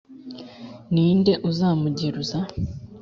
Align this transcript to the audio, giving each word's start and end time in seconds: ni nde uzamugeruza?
ni 0.93 1.07
nde 1.19 1.33
uzamugeruza? 1.49 2.37